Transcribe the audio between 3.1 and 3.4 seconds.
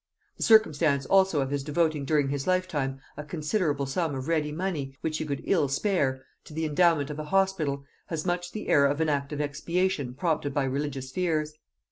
a